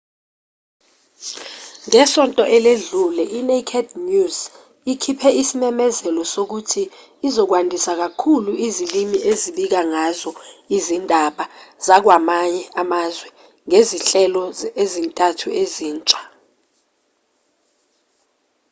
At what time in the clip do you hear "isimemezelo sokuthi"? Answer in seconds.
5.41-6.83